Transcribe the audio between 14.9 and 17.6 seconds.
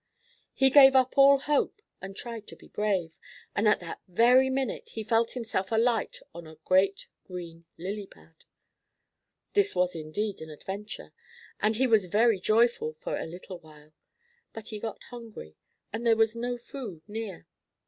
hungry, and there was no food near.